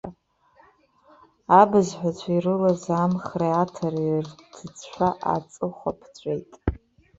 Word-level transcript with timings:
Абызҳәацәа 1.61 2.29
ирылаз 2.35 2.83
амхреи-аҭареи 3.01 4.23
рҭыӡшәа 4.27 5.09
аҵыхәа 5.35 5.91
ԥҵәеит. 5.99 6.51